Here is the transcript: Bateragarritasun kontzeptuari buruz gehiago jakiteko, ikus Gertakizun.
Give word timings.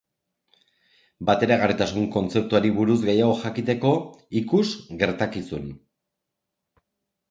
Bateragarritasun 1.29 2.09
kontzeptuari 2.17 2.73
buruz 2.79 2.97
gehiago 3.05 3.37
jakiteko, 3.45 3.95
ikus 4.45 4.67
Gertakizun. 5.05 5.75